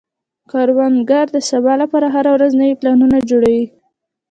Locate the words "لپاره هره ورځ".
1.81-2.51